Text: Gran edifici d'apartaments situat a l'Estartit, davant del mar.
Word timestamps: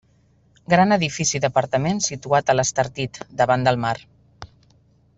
Gran 0.73 0.95
edifici 0.95 1.41
d'apartaments 1.43 2.09
situat 2.13 2.49
a 2.49 2.57
l'Estartit, 2.59 3.23
davant 3.43 3.69
del 3.71 3.81
mar. 3.87 3.95